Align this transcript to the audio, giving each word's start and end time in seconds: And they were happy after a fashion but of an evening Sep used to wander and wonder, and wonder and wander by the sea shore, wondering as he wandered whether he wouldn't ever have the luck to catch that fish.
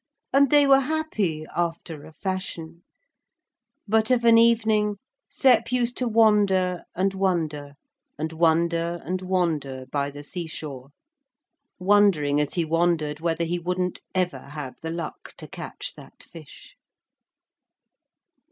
And 0.33 0.49
they 0.49 0.65
were 0.65 0.79
happy 0.79 1.45
after 1.55 2.05
a 2.07 2.11
fashion 2.11 2.81
but 3.87 4.09
of 4.09 4.25
an 4.25 4.35
evening 4.39 4.97
Sep 5.29 5.71
used 5.71 5.95
to 5.97 6.07
wander 6.07 6.85
and 6.95 7.13
wonder, 7.13 7.75
and 8.17 8.33
wonder 8.33 8.99
and 9.05 9.21
wander 9.21 9.85
by 9.91 10.09
the 10.09 10.23
sea 10.23 10.47
shore, 10.47 10.89
wondering 11.77 12.41
as 12.41 12.55
he 12.55 12.65
wandered 12.65 13.19
whether 13.19 13.43
he 13.43 13.59
wouldn't 13.59 14.01
ever 14.15 14.39
have 14.39 14.73
the 14.81 14.89
luck 14.89 15.35
to 15.37 15.47
catch 15.47 15.93
that 15.93 16.23
fish. 16.23 16.75